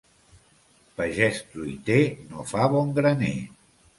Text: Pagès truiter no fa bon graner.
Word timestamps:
Pagès 1.01 1.41
truiter 1.51 1.99
no 2.31 2.47
fa 2.55 2.65
bon 2.75 2.91
graner. 3.01 3.37